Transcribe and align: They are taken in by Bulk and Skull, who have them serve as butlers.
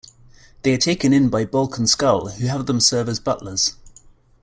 They 0.63 0.73
are 0.73 0.79
taken 0.79 1.13
in 1.13 1.29
by 1.29 1.45
Bulk 1.45 1.77
and 1.77 1.87
Skull, 1.87 2.29
who 2.29 2.47
have 2.47 2.65
them 2.65 2.79
serve 2.79 3.07
as 3.07 3.19
butlers. 3.19 3.75